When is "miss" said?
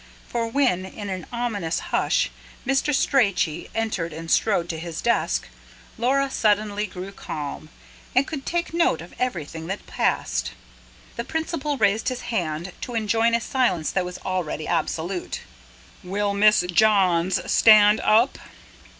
16.33-16.61